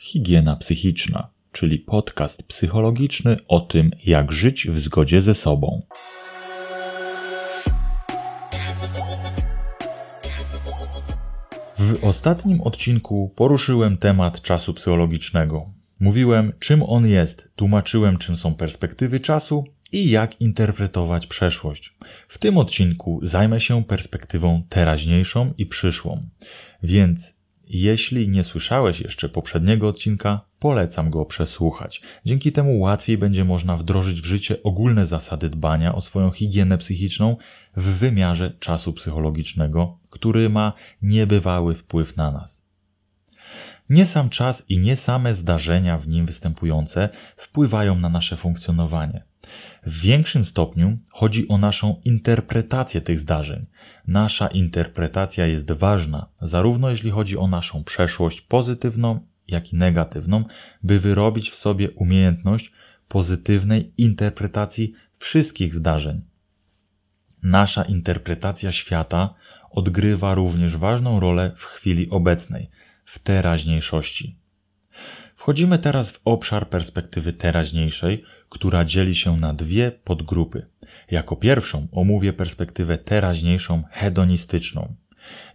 Higiena 0.00 0.56
psychiczna, 0.56 1.30
czyli 1.52 1.78
podcast 1.78 2.42
psychologiczny 2.42 3.36
o 3.48 3.60
tym, 3.60 3.90
jak 4.04 4.32
żyć 4.32 4.68
w 4.68 4.78
zgodzie 4.78 5.20
ze 5.20 5.34
sobą. 5.34 5.82
W 11.78 12.04
ostatnim 12.04 12.60
odcinku 12.60 13.32
poruszyłem 13.36 13.96
temat 13.96 14.42
czasu 14.42 14.74
psychologicznego. 14.74 15.72
Mówiłem, 16.00 16.52
czym 16.58 16.82
on 16.82 17.06
jest, 17.06 17.48
tłumaczyłem, 17.56 18.16
czym 18.18 18.36
są 18.36 18.54
perspektywy 18.54 19.20
czasu 19.20 19.64
i 19.92 20.10
jak 20.10 20.40
interpretować 20.40 21.26
przeszłość. 21.26 21.96
W 22.28 22.38
tym 22.38 22.58
odcinku 22.58 23.20
zajmę 23.22 23.60
się 23.60 23.84
perspektywą 23.84 24.62
teraźniejszą 24.68 25.54
i 25.58 25.66
przyszłą. 25.66 26.28
Więc 26.82 27.37
jeśli 27.70 28.28
nie 28.28 28.44
słyszałeś 28.44 29.00
jeszcze 29.00 29.28
poprzedniego 29.28 29.88
odcinka, 29.88 30.40
polecam 30.58 31.10
go 31.10 31.24
przesłuchać. 31.24 32.02
Dzięki 32.24 32.52
temu 32.52 32.80
łatwiej 32.80 33.18
będzie 33.18 33.44
można 33.44 33.76
wdrożyć 33.76 34.20
w 34.20 34.24
życie 34.24 34.62
ogólne 34.62 35.06
zasady 35.06 35.50
dbania 35.50 35.94
o 35.94 36.00
swoją 36.00 36.30
higienę 36.30 36.78
psychiczną 36.78 37.36
w 37.76 37.82
wymiarze 37.82 38.50
czasu 38.60 38.92
psychologicznego, 38.92 39.98
który 40.10 40.48
ma 40.48 40.72
niebywały 41.02 41.74
wpływ 41.74 42.16
na 42.16 42.30
nas. 42.30 42.67
Nie 43.90 44.06
sam 44.06 44.28
czas 44.28 44.64
i 44.68 44.78
nie 44.78 44.96
same 44.96 45.34
zdarzenia 45.34 45.98
w 45.98 46.08
nim 46.08 46.26
występujące 46.26 47.08
wpływają 47.36 47.98
na 47.98 48.08
nasze 48.08 48.36
funkcjonowanie. 48.36 49.24
W 49.86 50.00
większym 50.00 50.44
stopniu 50.44 50.98
chodzi 51.12 51.48
o 51.48 51.58
naszą 51.58 52.00
interpretację 52.04 53.00
tych 53.00 53.18
zdarzeń. 53.18 53.66
Nasza 54.06 54.48
interpretacja 54.48 55.46
jest 55.46 55.72
ważna, 55.72 56.26
zarówno 56.40 56.90
jeśli 56.90 57.10
chodzi 57.10 57.38
o 57.38 57.46
naszą 57.46 57.84
przeszłość 57.84 58.40
pozytywną, 58.40 59.26
jak 59.48 59.72
i 59.72 59.76
negatywną, 59.76 60.44
by 60.82 61.00
wyrobić 61.00 61.50
w 61.50 61.54
sobie 61.54 61.90
umiejętność 61.90 62.72
pozytywnej 63.08 63.92
interpretacji 63.96 64.92
wszystkich 65.18 65.74
zdarzeń. 65.74 66.22
Nasza 67.42 67.82
interpretacja 67.82 68.72
świata 68.72 69.34
odgrywa 69.70 70.34
również 70.34 70.76
ważną 70.76 71.20
rolę 71.20 71.52
w 71.56 71.64
chwili 71.64 72.10
obecnej, 72.10 72.70
w 73.08 73.18
teraźniejszości. 73.18 74.36
Wchodzimy 75.34 75.78
teraz 75.78 76.10
w 76.10 76.20
obszar 76.24 76.68
perspektywy 76.68 77.32
teraźniejszej, 77.32 78.24
która 78.48 78.84
dzieli 78.84 79.14
się 79.14 79.36
na 79.36 79.54
dwie 79.54 79.90
podgrupy. 79.90 80.66
Jako 81.10 81.36
pierwszą 81.36 81.88
omówię 81.92 82.32
perspektywę 82.32 82.98
teraźniejszą 82.98 83.82
hedonistyczną. 83.90 84.94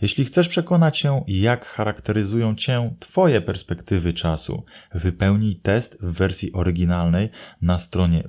Jeśli 0.02 0.26
chcesz 0.26 0.48
przekonać 0.48 0.98
się, 0.98 1.24
jak 1.28 1.66
charakteryzują 1.66 2.56
Cię 2.56 2.96
Twoje 3.00 3.42
perspektywy 3.42 4.14
czasu, 4.14 4.64
wypełnij 4.94 5.56
test 5.56 5.98
w 6.02 6.14
wersji 6.14 6.54
oryginalnej 6.54 7.30
na 7.62 7.78
stronie 7.78 8.24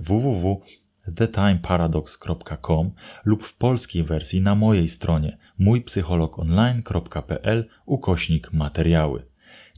www.thetimeparadox.com 1.07 2.91
lub 3.25 3.45
w 3.45 3.57
polskiej 3.57 4.03
wersji 4.03 4.41
na 4.41 4.55
mojej 4.55 4.89
stronie 4.89 5.39
mójpsychologonline.pl 5.59 7.69
ukośnik 7.87 8.53
materiały. 8.53 9.27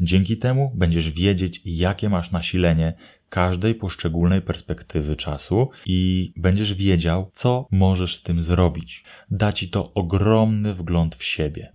Dzięki 0.01 0.37
temu 0.37 0.73
będziesz 0.75 1.11
wiedzieć, 1.11 1.63
jakie 1.65 2.09
masz 2.09 2.31
nasilenie 2.31 2.95
każdej 3.29 3.75
poszczególnej 3.75 4.43
perspektywy 4.43 5.17
czasu 5.17 5.71
i 5.87 6.33
będziesz 6.37 6.75
wiedział, 6.75 7.31
co 7.33 7.69
możesz 7.71 8.17
z 8.17 8.23
tym 8.23 8.41
zrobić. 8.41 9.05
Da 9.31 9.53
ci 9.53 9.69
to 9.69 9.95
ogromny 9.95 10.75
wgląd 10.75 11.15
w 11.15 11.25
siebie. 11.25 11.73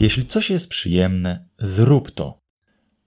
Jeśli 0.00 0.26
coś 0.26 0.50
jest 0.50 0.68
przyjemne, 0.68 1.46
zrób 1.58 2.10
to. 2.10 2.39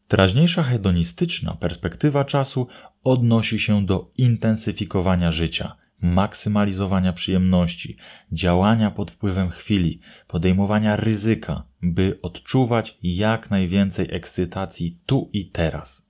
Teraźniejsza 0.07 0.63
hedonistyczna 0.63 1.53
perspektywa 1.53 2.25
czasu 2.25 2.67
odnosi 3.03 3.59
się 3.59 3.85
do 3.85 4.09
intensyfikowania 4.17 5.31
życia, 5.31 5.75
maksymalizowania 6.01 7.13
przyjemności, 7.13 7.97
działania 8.31 8.91
pod 8.91 9.11
wpływem 9.11 9.49
chwili, 9.49 9.99
podejmowania 10.27 10.95
ryzyka, 10.95 11.63
by 11.81 12.19
odczuwać 12.21 12.97
jak 13.03 13.51
najwięcej 13.51 14.07
ekscytacji 14.11 14.99
tu 15.05 15.29
i 15.33 15.45
teraz. 15.45 16.05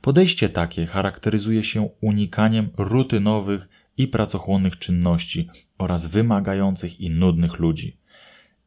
Podejście 0.00 0.48
takie 0.48 0.86
charakteryzuje 0.86 1.62
się 1.62 1.88
unikaniem 2.00 2.68
rutynowych 2.76 3.68
i 3.96 4.08
pracochłonnych 4.08 4.78
czynności 4.78 5.48
oraz 5.78 6.06
wymagających 6.06 7.00
i 7.00 7.10
nudnych 7.10 7.58
ludzi. 7.58 7.99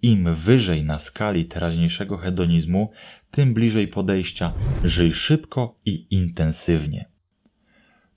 Im 0.03 0.36
wyżej 0.36 0.84
na 0.84 1.00
skali 1.00 1.46
teraźniejszego 1.46 2.18
hedonizmu, 2.18 2.91
tym 3.31 3.53
bliżej 3.53 3.88
podejścia 3.88 4.53
żyj 4.84 5.14
szybko 5.14 5.80
i 5.86 6.08
intensywnie. 6.09 7.09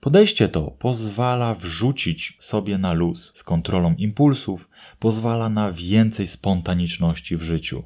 Podejście 0.00 0.48
to 0.48 0.70
pozwala 0.70 1.54
wrzucić 1.54 2.36
sobie 2.40 2.78
na 2.78 2.92
luz 2.92 3.32
z 3.34 3.42
kontrolą 3.42 3.94
impulsów, 3.98 4.68
pozwala 4.98 5.48
na 5.48 5.72
więcej 5.72 6.26
spontaniczności 6.26 7.36
w 7.36 7.42
życiu. 7.42 7.84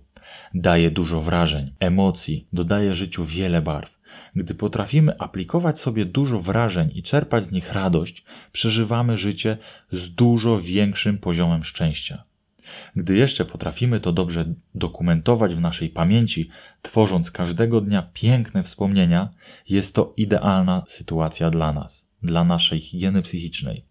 Daje 0.55 0.91
dużo 0.91 1.21
wrażeń, 1.21 1.75
emocji, 1.81 2.49
dodaje 2.53 2.94
życiu 2.94 3.25
wiele 3.25 3.62
barw. 3.62 3.99
Gdy 4.37 4.55
potrafimy 4.55 5.19
aplikować 5.19 5.81
sobie 5.81 6.05
dużo 6.05 6.41
wrażeń 6.41 6.91
i 6.94 7.03
czerpać 7.03 7.44
z 7.44 7.53
nich 7.53 7.72
radość, 7.72 8.25
przeżywamy 8.53 9.16
życie 9.16 9.59
z 9.91 10.15
dużo 10.15 10.59
większym 10.59 11.19
poziomem 11.19 11.65
szczęścia. 11.65 12.30
Gdy 12.97 13.17
jeszcze 13.17 13.45
potrafimy 13.45 14.01
to 14.01 14.13
dobrze 14.13 14.45
dokumentować 14.75 15.55
w 15.55 15.61
naszej 15.61 15.89
pamięci, 15.89 16.51
tworząc 16.83 17.31
każdego 17.31 17.81
dnia 17.81 18.11
piękne 18.13 18.63
wspomnienia, 18.63 19.29
jest 19.69 19.95
to 19.95 20.15
idealna 20.17 20.85
sytuacja 20.87 21.51
dla 21.51 21.73
nas 21.73 22.11
dla 22.23 22.45
naszej 22.45 22.81
higieny 22.81 23.23
psychicznej. 23.23 23.85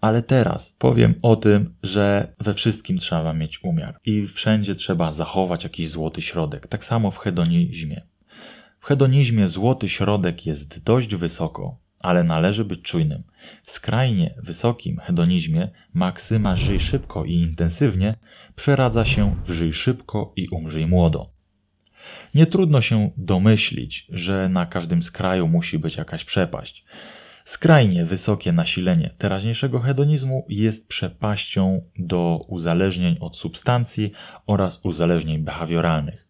Ale 0.00 0.22
teraz 0.22 0.76
powiem 0.78 1.14
o 1.22 1.36
tym, 1.36 1.74
że 1.82 2.34
we 2.38 2.54
wszystkim 2.54 2.98
trzeba 2.98 3.32
mieć 3.32 3.64
umiar 3.64 3.98
i 4.04 4.26
wszędzie 4.26 4.74
trzeba 4.74 5.12
zachować 5.12 5.64
jakiś 5.64 5.88
złoty 5.88 6.22
środek. 6.22 6.66
Tak 6.66 6.84
samo 6.84 7.10
w 7.10 7.18
hedonizmie. 7.18 8.06
W 8.80 8.86
hedonizmie 8.86 9.48
złoty 9.48 9.88
środek 9.88 10.46
jest 10.46 10.84
dość 10.84 11.14
wysoko, 11.14 11.78
ale 12.00 12.24
należy 12.24 12.64
być 12.64 12.82
czujnym. 12.82 13.22
W 13.62 13.70
skrajnie 13.70 14.34
wysokim 14.42 14.98
hedonizmie 14.98 15.68
maksyma 15.94 16.56
żyj 16.56 16.80
szybko 16.80 17.24
i 17.24 17.34
intensywnie 17.34 18.14
przeradza 18.56 19.04
się 19.04 19.36
w 19.44 19.52
żyj 19.52 19.72
szybko 19.72 20.32
i 20.36 20.48
umrzyj 20.48 20.86
młodo. 20.86 21.30
Nie 22.34 22.46
trudno 22.46 22.80
się 22.80 23.10
domyślić, 23.16 24.06
że 24.08 24.48
na 24.48 24.66
każdym 24.66 25.02
skraju 25.02 25.48
musi 25.48 25.78
być 25.78 25.96
jakaś 25.96 26.24
przepaść. 26.24 26.84
Skrajnie 27.44 28.04
wysokie 28.04 28.52
nasilenie 28.52 29.10
teraźniejszego 29.18 29.80
hedonizmu 29.80 30.46
jest 30.48 30.88
przepaścią 30.88 31.82
do 31.98 32.40
uzależnień 32.48 33.16
od 33.20 33.36
substancji 33.36 34.12
oraz 34.46 34.80
uzależnień 34.82 35.38
behawioralnych. 35.38 36.29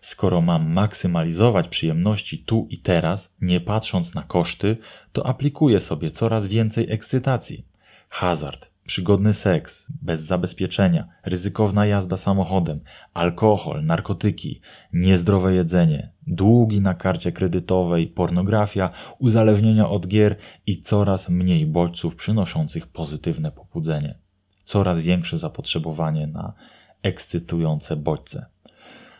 Skoro 0.00 0.40
mam 0.40 0.72
maksymalizować 0.72 1.68
przyjemności 1.68 2.38
tu 2.38 2.66
i 2.70 2.78
teraz, 2.78 3.34
nie 3.40 3.60
patrząc 3.60 4.14
na 4.14 4.22
koszty, 4.22 4.76
to 5.12 5.26
aplikuję 5.26 5.80
sobie 5.80 6.10
coraz 6.10 6.46
więcej 6.46 6.90
ekscytacji. 6.90 7.66
Hazard, 8.08 8.70
przygodny 8.86 9.34
seks, 9.34 9.92
bez 10.02 10.20
zabezpieczenia, 10.20 11.08
ryzykowna 11.24 11.86
jazda 11.86 12.16
samochodem, 12.16 12.80
alkohol, 13.14 13.84
narkotyki, 13.84 14.60
niezdrowe 14.92 15.54
jedzenie, 15.54 16.10
długi 16.26 16.80
na 16.80 16.94
karcie 16.94 17.32
kredytowej, 17.32 18.06
pornografia, 18.06 18.90
uzależnienia 19.18 19.88
od 19.88 20.06
gier 20.06 20.36
i 20.66 20.80
coraz 20.80 21.28
mniej 21.28 21.66
bodźców 21.66 22.16
przynoszących 22.16 22.86
pozytywne 22.86 23.52
pobudzenie. 23.52 24.18
Coraz 24.64 25.00
większe 25.00 25.38
zapotrzebowanie 25.38 26.26
na 26.26 26.52
ekscytujące 27.02 27.96
bodźce. 27.96 28.46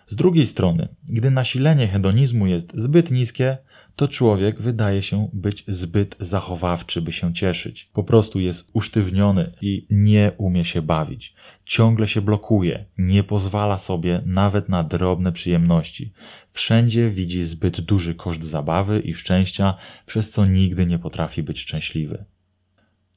Z 0.07 0.17
drugiej 0.17 0.47
strony, 0.47 0.89
gdy 1.09 1.31
nasilenie 1.31 1.89
hedonizmu 1.89 2.47
jest 2.47 2.73
zbyt 2.75 3.11
niskie, 3.11 3.59
to 3.97 4.09
człowiek 4.09 4.61
wydaje 4.61 5.03
się 5.03 5.29
być 5.33 5.65
zbyt 5.69 6.17
zachowawczy, 6.21 7.03
by 7.03 7.13
się 7.13 7.35
cieszyć. 7.35 7.91
Po 7.93 8.05
prostu 8.05 8.41
jest 8.41 8.71
usztywniony 8.73 9.53
i 9.61 9.87
nie 9.91 10.33
umie 10.39 10.65
się 10.65 10.83
bawić. 10.83 11.35
Ciągle 11.65 12.07
się 12.07 12.21
blokuje, 12.21 12.85
nie 12.99 13.25
pozwala 13.25 13.79
sobie 13.79 14.23
nawet 14.27 14.69
na 14.69 14.85
drobne 14.85 15.33
przyjemności. 15.33 16.13
Wszędzie 16.53 17.11
widzi 17.11 17.43
zbyt 17.43 17.81
duży 17.81 18.15
koszt 18.15 18.43
zabawy 18.43 19.01
i 19.01 19.15
szczęścia, 19.15 19.75
przez 20.07 20.31
co 20.31 20.47
nigdy 20.47 20.87
nie 20.87 20.99
potrafi 20.99 21.43
być 21.43 21.61
szczęśliwy. 21.61 22.25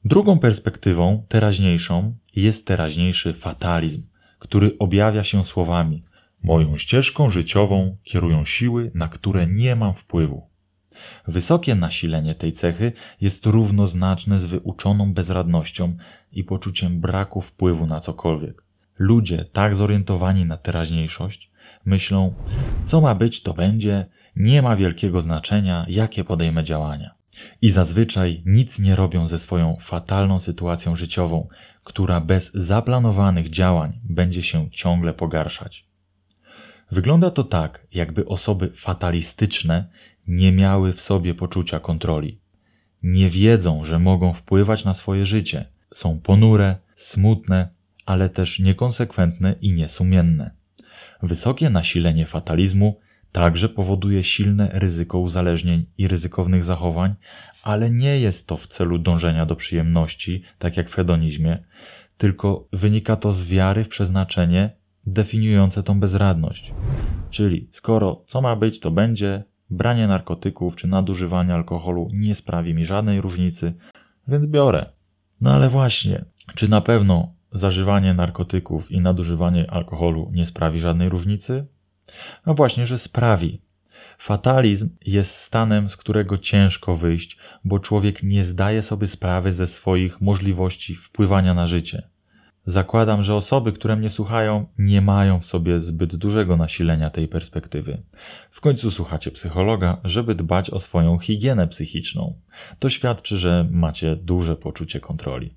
Drugą 0.04 0.38
perspektywą, 0.38 1.24
teraźniejszą, 1.28 2.14
jest 2.36 2.66
teraźniejszy 2.66 3.34
fatalizm, 3.34 4.02
który 4.38 4.78
objawia 4.78 5.24
się 5.24 5.44
słowami: 5.44 6.02
Moją 6.42 6.76
ścieżką 6.76 7.30
życiową 7.30 7.96
kierują 8.02 8.44
siły, 8.44 8.90
na 8.94 9.08
które 9.08 9.46
nie 9.46 9.76
mam 9.76 9.94
wpływu. 9.94 10.48
Wysokie 11.28 11.74
nasilenie 11.74 12.34
tej 12.34 12.52
cechy 12.52 12.92
jest 13.20 13.46
równoznaczne 13.46 14.38
z 14.38 14.44
wyuczoną 14.44 15.14
bezradnością 15.14 15.96
i 16.32 16.44
poczuciem 16.44 17.00
braku 17.00 17.40
wpływu 17.40 17.86
na 17.86 18.00
cokolwiek. 18.00 18.62
Ludzie 18.98 19.44
tak 19.52 19.74
zorientowani 19.74 20.44
na 20.44 20.56
teraźniejszość 20.56 21.50
myślą, 21.84 22.34
co 22.86 23.00
ma 23.00 23.14
być, 23.14 23.42
to 23.42 23.54
będzie, 23.54 24.06
nie 24.36 24.62
ma 24.62 24.76
wielkiego 24.76 25.20
znaczenia, 25.20 25.86
jakie 25.88 26.24
podejmę 26.24 26.64
działania. 26.64 27.14
I 27.62 27.70
zazwyczaj 27.70 28.42
nic 28.46 28.78
nie 28.78 28.96
robią 28.96 29.26
ze 29.26 29.38
swoją 29.38 29.76
fatalną 29.80 30.40
sytuacją 30.40 30.96
życiową, 30.96 31.48
która 31.84 32.20
bez 32.20 32.52
zaplanowanych 32.54 33.50
działań 33.50 34.00
będzie 34.04 34.42
się 34.42 34.70
ciągle 34.70 35.14
pogarszać. 35.14 35.87
Wygląda 36.90 37.30
to 37.30 37.44
tak, 37.44 37.86
jakby 37.94 38.26
osoby 38.26 38.70
fatalistyczne 38.74 39.88
nie 40.28 40.52
miały 40.52 40.92
w 40.92 41.00
sobie 41.00 41.34
poczucia 41.34 41.80
kontroli. 41.80 42.40
Nie 43.02 43.30
wiedzą, 43.30 43.84
że 43.84 43.98
mogą 43.98 44.32
wpływać 44.32 44.84
na 44.84 44.94
swoje 44.94 45.26
życie. 45.26 45.64
Są 45.94 46.20
ponure, 46.20 46.76
smutne, 46.96 47.68
ale 48.06 48.28
też 48.30 48.58
niekonsekwentne 48.58 49.54
i 49.60 49.72
niesumienne. 49.72 50.50
Wysokie 51.22 51.70
nasilenie 51.70 52.26
fatalizmu 52.26 53.00
także 53.32 53.68
powoduje 53.68 54.24
silne 54.24 54.70
ryzyko 54.72 55.18
uzależnień 55.18 55.86
i 55.98 56.08
ryzykownych 56.08 56.64
zachowań, 56.64 57.14
ale 57.62 57.90
nie 57.90 58.20
jest 58.20 58.46
to 58.46 58.56
w 58.56 58.66
celu 58.66 58.98
dążenia 58.98 59.46
do 59.46 59.56
przyjemności, 59.56 60.42
tak 60.58 60.76
jak 60.76 60.90
w 60.90 60.94
hedonizmie, 60.94 61.58
tylko 62.18 62.68
wynika 62.72 63.16
to 63.16 63.32
z 63.32 63.44
wiary 63.44 63.84
w 63.84 63.88
przeznaczenie 63.88 64.77
definiujące 65.12 65.82
tą 65.82 66.00
bezradność. 66.00 66.74
Czyli 67.30 67.68
skoro 67.70 68.24
co 68.26 68.40
ma 68.40 68.56
być, 68.56 68.80
to 68.80 68.90
będzie, 68.90 69.44
branie 69.70 70.08
narkotyków 70.08 70.76
czy 70.76 70.88
nadużywanie 70.88 71.54
alkoholu 71.54 72.08
nie 72.12 72.34
sprawi 72.34 72.74
mi 72.74 72.86
żadnej 72.86 73.20
różnicy, 73.20 73.74
więc 74.28 74.46
biorę. 74.46 74.86
No 75.40 75.54
ale 75.54 75.68
właśnie, 75.68 76.24
czy 76.54 76.70
na 76.70 76.80
pewno 76.80 77.34
zażywanie 77.52 78.14
narkotyków 78.14 78.90
i 78.90 79.00
nadużywanie 79.00 79.70
alkoholu 79.70 80.30
nie 80.32 80.46
sprawi 80.46 80.80
żadnej 80.80 81.08
różnicy? 81.08 81.66
No 82.46 82.54
właśnie, 82.54 82.86
że 82.86 82.98
sprawi. 82.98 83.62
Fatalizm 84.18 84.88
jest 85.06 85.34
stanem, 85.34 85.88
z 85.88 85.96
którego 85.96 86.38
ciężko 86.38 86.94
wyjść, 86.94 87.38
bo 87.64 87.78
człowiek 87.78 88.22
nie 88.22 88.44
zdaje 88.44 88.82
sobie 88.82 89.06
sprawy 89.06 89.52
ze 89.52 89.66
swoich 89.66 90.20
możliwości 90.20 90.96
wpływania 90.96 91.54
na 91.54 91.66
życie. 91.66 92.08
Zakładam, 92.68 93.22
że 93.22 93.34
osoby, 93.34 93.72
które 93.72 93.96
mnie 93.96 94.10
słuchają, 94.10 94.66
nie 94.78 95.00
mają 95.00 95.40
w 95.40 95.46
sobie 95.46 95.80
zbyt 95.80 96.16
dużego 96.16 96.56
nasilenia 96.56 97.10
tej 97.10 97.28
perspektywy. 97.28 98.02
W 98.50 98.60
końcu 98.60 98.90
słuchacie 98.90 99.30
psychologa, 99.30 100.00
żeby 100.04 100.34
dbać 100.34 100.70
o 100.70 100.78
swoją 100.78 101.18
higienę 101.18 101.68
psychiczną. 101.68 102.34
To 102.78 102.90
świadczy, 102.90 103.38
że 103.38 103.68
macie 103.70 104.16
duże 104.16 104.56
poczucie 104.56 105.00
kontroli. 105.00 105.54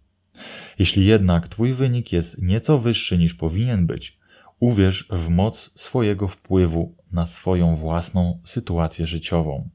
Jeśli 0.79 1.05
jednak 1.05 1.47
Twój 1.47 1.73
wynik 1.73 2.11
jest 2.11 2.41
nieco 2.41 2.79
wyższy 2.79 3.17
niż 3.17 3.33
powinien 3.33 3.87
być, 3.87 4.19
uwierz 4.59 5.07
w 5.09 5.29
moc 5.29 5.71
swojego 5.75 6.27
wpływu 6.27 6.95
na 7.11 7.25
swoją 7.25 7.75
własną 7.75 8.39
sytuację 8.43 9.05
życiową. 9.05 9.69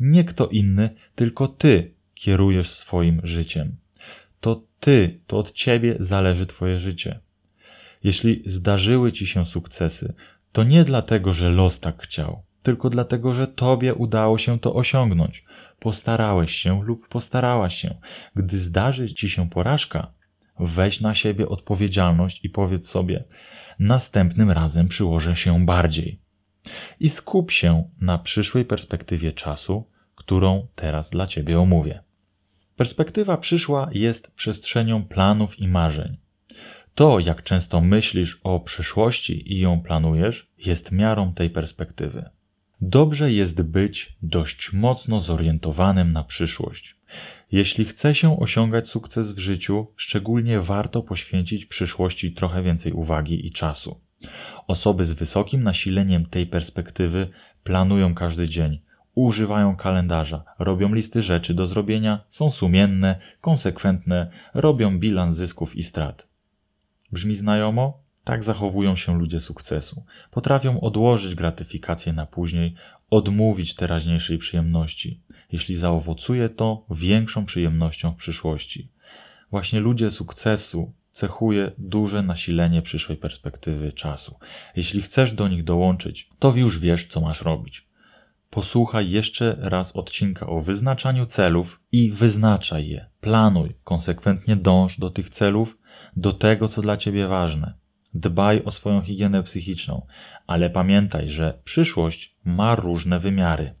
Nie 0.00 0.24
kto 0.24 0.46
inny, 0.46 0.90
tylko 1.14 1.48
Ty 1.48 1.94
kierujesz 2.14 2.70
swoim 2.70 3.20
życiem. 3.24 3.79
Ty, 4.80 5.20
to 5.26 5.38
od 5.38 5.52
Ciebie 5.52 5.96
zależy 5.98 6.46
Twoje 6.46 6.78
życie. 6.78 7.20
Jeśli 8.04 8.42
zdarzyły 8.46 9.12
Ci 9.12 9.26
się 9.26 9.46
sukcesy, 9.46 10.14
to 10.52 10.64
nie 10.64 10.84
dlatego, 10.84 11.34
że 11.34 11.50
los 11.50 11.80
tak 11.80 12.02
chciał, 12.02 12.42
tylko 12.62 12.90
dlatego, 12.90 13.32
że 13.32 13.46
Tobie 13.46 13.94
udało 13.94 14.38
się 14.38 14.58
to 14.58 14.74
osiągnąć. 14.74 15.44
Postarałeś 15.78 16.54
się 16.54 16.82
lub 16.82 17.08
postarałaś 17.08 17.74
się. 17.74 17.94
Gdy 18.34 18.58
zdarzy 18.58 19.14
Ci 19.14 19.28
się 19.28 19.50
porażka, 19.50 20.12
weź 20.60 21.00
na 21.00 21.14
siebie 21.14 21.48
odpowiedzialność 21.48 22.44
i 22.44 22.50
powiedz 22.50 22.88
sobie: 22.88 23.24
Następnym 23.78 24.50
razem 24.50 24.88
przyłożę 24.88 25.36
się 25.36 25.66
bardziej. 25.66 26.20
I 27.00 27.10
skup 27.10 27.50
się 27.50 27.90
na 28.00 28.18
przyszłej 28.18 28.64
perspektywie 28.64 29.32
czasu, 29.32 29.90
którą 30.14 30.66
teraz 30.74 31.10
dla 31.10 31.26
Ciebie 31.26 31.60
omówię. 31.60 32.02
Perspektywa 32.80 33.36
przyszła 33.36 33.90
jest 33.92 34.30
przestrzenią 34.30 35.04
planów 35.04 35.58
i 35.58 35.68
marzeń. 35.68 36.16
To, 36.94 37.18
jak 37.18 37.42
często 37.42 37.80
myślisz 37.80 38.40
o 38.44 38.60
przyszłości 38.60 39.52
i 39.52 39.60
ją 39.60 39.80
planujesz, 39.80 40.50
jest 40.58 40.92
miarą 40.92 41.34
tej 41.34 41.50
perspektywy. 41.50 42.30
Dobrze 42.80 43.32
jest 43.32 43.62
być 43.62 44.16
dość 44.22 44.72
mocno 44.72 45.20
zorientowanym 45.20 46.12
na 46.12 46.24
przyszłość. 46.24 46.96
Jeśli 47.52 47.84
chce 47.84 48.14
się 48.14 48.40
osiągać 48.40 48.88
sukces 48.88 49.32
w 49.32 49.38
życiu, 49.38 49.86
szczególnie 49.96 50.60
warto 50.60 51.02
poświęcić 51.02 51.66
przyszłości 51.66 52.32
trochę 52.32 52.62
więcej 52.62 52.92
uwagi 52.92 53.46
i 53.46 53.50
czasu. 53.50 54.00
Osoby 54.66 55.04
z 55.04 55.12
wysokim 55.12 55.62
nasileniem 55.62 56.26
tej 56.26 56.46
perspektywy 56.46 57.28
planują 57.64 58.14
każdy 58.14 58.48
dzień, 58.48 58.80
używają 59.14 59.76
kalendarza, 59.76 60.44
robią 60.58 60.94
listy 60.94 61.22
rzeczy 61.22 61.54
do 61.54 61.66
zrobienia, 61.66 62.24
są 62.30 62.50
sumienne, 62.50 63.18
konsekwentne, 63.40 64.30
robią 64.54 64.98
bilans 64.98 65.36
zysków 65.36 65.76
i 65.76 65.82
strat. 65.82 66.26
Brzmi 67.12 67.36
znajomo? 67.36 67.98
Tak 68.24 68.44
zachowują 68.44 68.96
się 68.96 69.18
ludzie 69.18 69.40
sukcesu. 69.40 70.04
Potrafią 70.30 70.80
odłożyć 70.80 71.34
gratyfikację 71.34 72.12
na 72.12 72.26
później, 72.26 72.74
odmówić 73.10 73.74
teraźniejszej 73.74 74.38
przyjemności, 74.38 75.20
jeśli 75.52 75.76
zaowocuje 75.76 76.48
to 76.48 76.84
większą 76.90 77.44
przyjemnością 77.44 78.12
w 78.12 78.16
przyszłości. 78.16 78.88
Właśnie 79.50 79.80
ludzie 79.80 80.10
sukcesu 80.10 80.92
cechuje 81.12 81.72
duże 81.78 82.22
nasilenie 82.22 82.82
przyszłej 82.82 83.18
perspektywy 83.18 83.92
czasu. 83.92 84.38
Jeśli 84.76 85.02
chcesz 85.02 85.32
do 85.32 85.48
nich 85.48 85.64
dołączyć, 85.64 86.30
to 86.38 86.56
już 86.56 86.78
wiesz, 86.78 87.06
co 87.06 87.20
masz 87.20 87.42
robić. 87.42 87.89
Posłuchaj 88.50 89.10
jeszcze 89.10 89.56
raz 89.60 89.96
odcinka 89.96 90.46
o 90.46 90.60
wyznaczaniu 90.60 91.26
celów 91.26 91.80
i 91.92 92.10
wyznaczaj 92.10 92.88
je. 92.88 93.10
Planuj, 93.20 93.74
konsekwentnie 93.84 94.56
dąż 94.56 94.98
do 94.98 95.10
tych 95.10 95.30
celów, 95.30 95.78
do 96.16 96.32
tego, 96.32 96.68
co 96.68 96.82
dla 96.82 96.96
ciebie 96.96 97.26
ważne. 97.26 97.74
Dbaj 98.14 98.64
o 98.64 98.70
swoją 98.70 99.00
higienę 99.00 99.42
psychiczną, 99.42 100.06
ale 100.46 100.70
pamiętaj, 100.70 101.30
że 101.30 101.58
przyszłość 101.64 102.36
ma 102.44 102.74
różne 102.74 103.18
wymiary. 103.18 103.74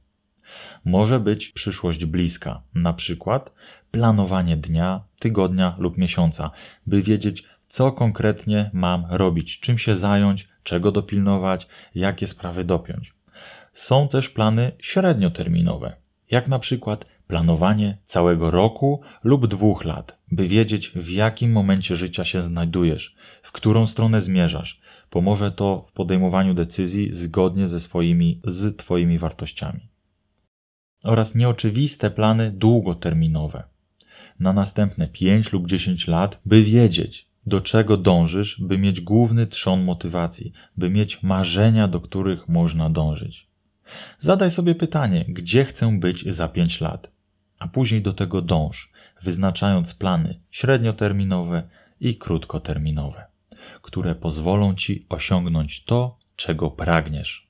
Może 0.84 1.20
być 1.20 1.48
przyszłość 1.48 2.04
bliska, 2.04 2.62
na 2.74 2.92
przykład 2.92 3.52
planowanie 3.90 4.56
dnia, 4.56 5.04
tygodnia 5.18 5.76
lub 5.78 5.98
miesiąca, 5.98 6.50
by 6.86 7.02
wiedzieć, 7.02 7.44
co 7.68 7.92
konkretnie 7.92 8.70
mam 8.72 9.04
robić, 9.10 9.60
czym 9.60 9.78
się 9.78 9.96
zająć, 9.96 10.48
czego 10.62 10.92
dopilnować, 10.92 11.68
jakie 11.94 12.26
sprawy 12.26 12.64
dopiąć. 12.64 13.19
Są 13.72 14.08
też 14.08 14.30
plany 14.30 14.72
średnioterminowe, 14.78 15.96
jak 16.30 16.48
na 16.48 16.58
przykład 16.58 17.06
planowanie 17.26 17.98
całego 18.06 18.50
roku 18.50 19.00
lub 19.24 19.46
dwóch 19.46 19.84
lat, 19.84 20.18
by 20.32 20.48
wiedzieć 20.48 20.88
w 20.88 21.10
jakim 21.10 21.52
momencie 21.52 21.96
życia 21.96 22.24
się 22.24 22.42
znajdujesz, 22.42 23.16
w 23.42 23.52
którą 23.52 23.86
stronę 23.86 24.22
zmierzasz. 24.22 24.80
Pomoże 25.10 25.52
to 25.52 25.82
w 25.86 25.92
podejmowaniu 25.92 26.54
decyzji 26.54 27.14
zgodnie 27.14 27.68
ze 27.68 27.80
swoimi, 27.80 28.40
z 28.44 28.76
Twoimi 28.76 29.18
wartościami. 29.18 29.80
Oraz 31.04 31.34
nieoczywiste 31.34 32.10
plany 32.10 32.50
długoterminowe. 32.50 33.62
Na 34.40 34.52
następne 34.52 35.08
5 35.08 35.52
lub 35.52 35.66
10 35.66 36.08
lat, 36.08 36.40
by 36.46 36.62
wiedzieć, 36.62 37.28
do 37.46 37.60
czego 37.60 37.96
dążysz, 37.96 38.60
by 38.60 38.78
mieć 38.78 39.00
główny 39.00 39.46
trzon 39.46 39.84
motywacji, 39.84 40.52
by 40.76 40.90
mieć 40.90 41.22
marzenia, 41.22 41.88
do 41.88 42.00
których 42.00 42.48
można 42.48 42.90
dążyć. 42.90 43.49
Zadaj 44.18 44.50
sobie 44.50 44.74
pytanie, 44.74 45.24
gdzie 45.28 45.64
chcę 45.64 45.98
być 45.98 46.34
za 46.34 46.48
5 46.48 46.80
lat, 46.80 47.10
a 47.58 47.68
później 47.68 48.02
do 48.02 48.12
tego 48.12 48.42
dąż, 48.42 48.92
wyznaczając 49.22 49.94
plany 49.94 50.40
średnioterminowe 50.50 51.62
i 52.00 52.16
krótkoterminowe, 52.16 53.26
które 53.82 54.14
pozwolą 54.14 54.74
ci 54.74 55.06
osiągnąć 55.08 55.84
to, 55.84 56.18
czego 56.36 56.70
pragniesz. 56.70 57.48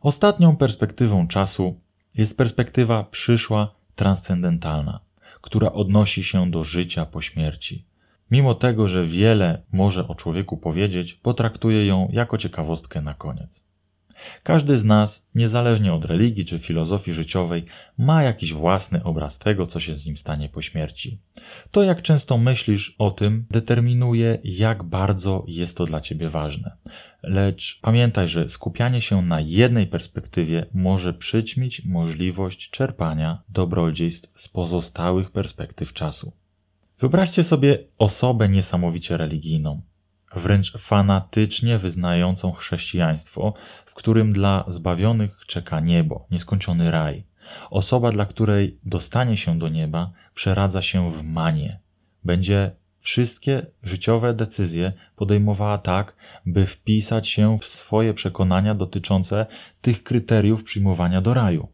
Ostatnią 0.00 0.56
perspektywą 0.56 1.28
czasu 1.28 1.80
jest 2.14 2.36
perspektywa 2.36 3.04
przyszła, 3.04 3.74
transcendentalna, 3.94 5.00
która 5.40 5.72
odnosi 5.72 6.24
się 6.24 6.50
do 6.50 6.64
życia 6.64 7.06
po 7.06 7.22
śmierci. 7.22 7.84
Mimo 8.30 8.54
tego, 8.54 8.88
że 8.88 9.04
wiele 9.04 9.62
może 9.72 10.08
o 10.08 10.14
człowieku 10.14 10.56
powiedzieć, 10.56 11.14
potraktuję 11.14 11.86
ją 11.86 12.08
jako 12.12 12.38
ciekawostkę 12.38 13.02
na 13.02 13.14
koniec. 13.14 13.69
Każdy 14.42 14.78
z 14.78 14.84
nas, 14.84 15.28
niezależnie 15.34 15.94
od 15.94 16.04
religii 16.04 16.44
czy 16.44 16.58
filozofii 16.58 17.12
życiowej, 17.12 17.64
ma 17.98 18.22
jakiś 18.22 18.52
własny 18.52 19.04
obraz 19.04 19.38
tego, 19.38 19.66
co 19.66 19.80
się 19.80 19.96
z 19.96 20.06
nim 20.06 20.16
stanie 20.16 20.48
po 20.48 20.62
śmierci. 20.62 21.18
To, 21.70 21.82
jak 21.82 22.02
często 22.02 22.38
myślisz 22.38 22.94
o 22.98 23.10
tym, 23.10 23.46
determinuje, 23.50 24.38
jak 24.44 24.82
bardzo 24.82 25.44
jest 25.48 25.76
to 25.76 25.86
dla 25.86 26.00
ciebie 26.00 26.28
ważne. 26.28 26.76
Lecz 27.22 27.78
pamiętaj, 27.82 28.28
że 28.28 28.48
skupianie 28.48 29.00
się 29.00 29.22
na 29.22 29.40
jednej 29.40 29.86
perspektywie 29.86 30.66
może 30.74 31.14
przyćmić 31.14 31.84
możliwość 31.84 32.70
czerpania 32.70 33.42
dobrodziejstw 33.48 34.40
z 34.40 34.48
pozostałych 34.48 35.30
perspektyw 35.30 35.92
czasu. 35.92 36.32
Wyobraźcie 36.98 37.44
sobie 37.44 37.78
osobę 37.98 38.48
niesamowicie 38.48 39.16
religijną. 39.16 39.80
Wręcz 40.34 40.72
fanatycznie 40.78 41.78
wyznającą 41.78 42.52
chrześcijaństwo, 42.52 43.54
w 43.86 43.94
którym 43.94 44.32
dla 44.32 44.64
zbawionych 44.68 45.46
czeka 45.46 45.80
niebo, 45.80 46.26
nieskończony 46.30 46.90
raj. 46.90 47.24
Osoba, 47.70 48.10
dla 48.10 48.26
której 48.26 48.78
dostanie 48.84 49.36
się 49.36 49.58
do 49.58 49.68
nieba, 49.68 50.12
przeradza 50.34 50.82
się 50.82 51.12
w 51.12 51.24
manię. 51.24 51.78
Będzie 52.24 52.70
wszystkie 52.98 53.66
życiowe 53.82 54.34
decyzje 54.34 54.92
podejmowała 55.16 55.78
tak, 55.78 56.16
by 56.46 56.66
wpisać 56.66 57.28
się 57.28 57.58
w 57.58 57.64
swoje 57.64 58.14
przekonania 58.14 58.74
dotyczące 58.74 59.46
tych 59.80 60.02
kryteriów 60.02 60.64
przyjmowania 60.64 61.20
do 61.20 61.34
raju. 61.34 61.68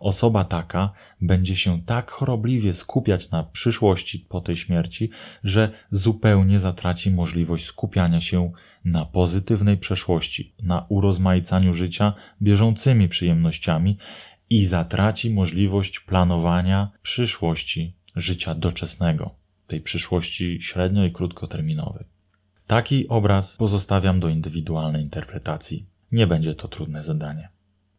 Osoba 0.00 0.44
taka 0.44 0.90
będzie 1.20 1.56
się 1.56 1.82
tak 1.82 2.10
chorobliwie 2.10 2.74
skupiać 2.74 3.30
na 3.30 3.42
przyszłości 3.42 4.26
po 4.28 4.40
tej 4.40 4.56
śmierci, 4.56 5.10
że 5.44 5.70
zupełnie 5.90 6.60
zatraci 6.60 7.10
możliwość 7.10 7.66
skupiania 7.66 8.20
się 8.20 8.52
na 8.84 9.04
pozytywnej 9.04 9.76
przeszłości, 9.76 10.52
na 10.62 10.86
urozmaicaniu 10.88 11.74
życia 11.74 12.12
bieżącymi 12.42 13.08
przyjemnościami 13.08 13.98
i 14.50 14.64
zatraci 14.66 15.30
możliwość 15.30 16.00
planowania 16.00 16.90
przyszłości 17.02 17.94
życia 18.16 18.54
doczesnego, 18.54 19.34
tej 19.66 19.80
przyszłości 19.80 20.62
średnio 20.62 21.04
i 21.04 21.12
krótkoterminowej. 21.12 22.04
Taki 22.66 23.08
obraz 23.08 23.56
pozostawiam 23.56 24.20
do 24.20 24.28
indywidualnej 24.28 25.02
interpretacji. 25.02 25.86
Nie 26.12 26.26
będzie 26.26 26.54
to 26.54 26.68
trudne 26.68 27.02
zadanie. 27.02 27.48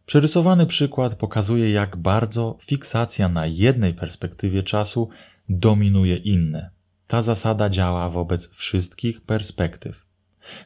Przerysowany 0.08 0.66
przykład 0.66 1.16
pokazuje, 1.16 1.72
jak 1.72 1.98
bardzo 1.98 2.58
fiksacja 2.62 3.30
na 3.30 3.48
jednej 3.48 3.94
perspektywie 3.94 4.64
czasu 4.64 5.10
dominuje 5.50 6.16
inne. 6.16 6.70
Ta 7.08 7.22
zasada 7.22 7.70
działa 7.70 8.10
wobec 8.10 8.52
wszystkich 8.52 9.22
perspektyw. 9.22 10.06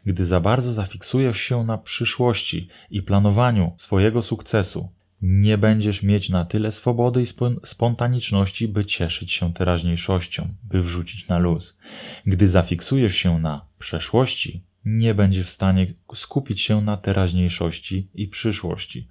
Gdy 0.05 0.25
za 0.25 0.39
bardzo 0.39 0.73
zafiksujesz 0.73 1.37
się 1.37 1.63
na 1.63 1.77
przyszłości 1.77 2.67
i 2.91 3.01
planowaniu 3.01 3.71
swojego 3.77 4.21
sukcesu, 4.21 4.89
nie 5.21 5.57
będziesz 5.57 6.03
mieć 6.03 6.29
na 6.29 6.45
tyle 6.45 6.71
swobody 6.71 7.21
i 7.21 7.25
spontaniczności, 7.63 8.67
by 8.67 8.85
cieszyć 8.85 9.31
się 9.31 9.53
teraźniejszością, 9.53 10.47
by 10.63 10.83
wrzucić 10.83 11.27
na 11.27 11.37
luz. 11.37 11.77
Gdy 12.25 12.47
zafiksujesz 12.47 13.15
się 13.15 13.39
na 13.39 13.65
przeszłości, 13.79 14.63
nie 14.85 15.13
będzie 15.13 15.43
w 15.43 15.49
stanie 15.49 15.93
skupić 16.15 16.61
się 16.61 16.81
na 16.81 16.97
teraźniejszości 16.97 18.09
i 18.13 18.27
przyszłości. 18.27 19.07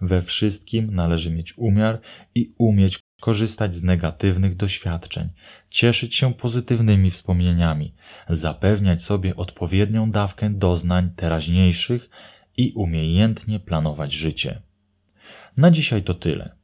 We 0.00 0.22
wszystkim 0.22 0.94
należy 0.94 1.30
mieć 1.30 1.58
umiar 1.58 2.00
i 2.34 2.54
umieć 2.58 3.00
korzystać 3.20 3.74
z 3.74 3.82
negatywnych 3.82 4.56
doświadczeń, 4.56 5.28
cieszyć 5.70 6.16
się 6.16 6.34
pozytywnymi 6.34 7.10
wspomnieniami, 7.10 7.94
zapewniać 8.28 9.02
sobie 9.02 9.36
odpowiednią 9.36 10.10
dawkę 10.10 10.50
doznań 10.50 11.10
teraźniejszych 11.16 12.10
i 12.56 12.72
umiejętnie 12.72 13.60
planować 13.60 14.12
życie. 14.12 14.62
Na 15.56 15.70
dzisiaj 15.70 16.02
to 16.02 16.14
tyle. 16.14 16.56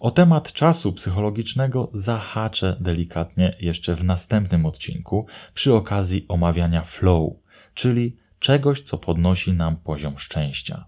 O 0.00 0.10
temat 0.10 0.52
czasu 0.52 0.92
psychologicznego 0.92 1.90
zahaczę 1.92 2.76
delikatnie 2.80 3.56
jeszcze 3.60 3.96
w 3.96 4.04
następnym 4.04 4.66
odcinku 4.66 5.26
przy 5.54 5.74
okazji 5.74 6.24
omawiania 6.28 6.82
flow, 6.82 7.32
czyli 7.76 8.16
czegoś, 8.38 8.82
co 8.82 8.98
podnosi 8.98 9.52
nam 9.52 9.76
poziom 9.76 10.18
szczęścia. 10.18 10.84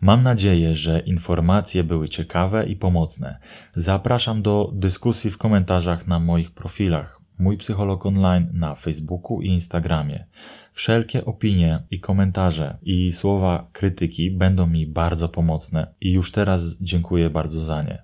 Mam 0.00 0.22
nadzieję, 0.22 0.74
że 0.74 1.00
informacje 1.00 1.84
były 1.84 2.08
ciekawe 2.08 2.66
i 2.66 2.76
pomocne. 2.76 3.38
Zapraszam 3.72 4.42
do 4.42 4.70
dyskusji 4.74 5.30
w 5.30 5.38
komentarzach 5.38 6.06
na 6.06 6.20
moich 6.20 6.50
profilach. 6.50 7.20
Mój 7.38 7.56
psycholog 7.56 8.06
online 8.06 8.46
na 8.52 8.74
Facebooku 8.74 9.42
i 9.42 9.46
Instagramie. 9.48 10.26
Wszelkie 10.72 11.24
opinie 11.24 11.82
i 11.90 12.00
komentarze 12.00 12.78
i 12.82 13.12
słowa 13.12 13.68
krytyki 13.72 14.30
będą 14.30 14.66
mi 14.66 14.86
bardzo 14.86 15.28
pomocne 15.28 15.94
i 16.00 16.12
już 16.12 16.32
teraz 16.32 16.82
dziękuję 16.82 17.30
bardzo 17.30 17.60
za 17.60 17.82
nie. 17.82 18.02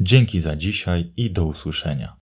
Dzięki 0.00 0.40
za 0.40 0.56
dzisiaj 0.56 1.12
i 1.16 1.30
do 1.30 1.46
usłyszenia. 1.46 2.21